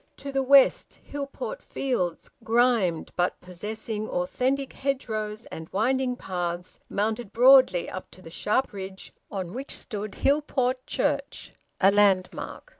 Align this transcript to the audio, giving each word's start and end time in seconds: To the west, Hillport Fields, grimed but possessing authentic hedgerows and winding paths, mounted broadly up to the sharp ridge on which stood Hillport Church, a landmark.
To 0.17 0.31
the 0.31 0.41
west, 0.41 0.97
Hillport 1.03 1.61
Fields, 1.61 2.31
grimed 2.43 3.11
but 3.15 3.39
possessing 3.39 4.09
authentic 4.09 4.73
hedgerows 4.73 5.45
and 5.51 5.69
winding 5.69 6.15
paths, 6.15 6.79
mounted 6.89 7.31
broadly 7.31 7.87
up 7.87 8.09
to 8.09 8.21
the 8.23 8.31
sharp 8.31 8.73
ridge 8.73 9.13
on 9.29 9.53
which 9.53 9.77
stood 9.77 10.13
Hillport 10.13 10.87
Church, 10.87 11.51
a 11.79 11.91
landmark. 11.91 12.69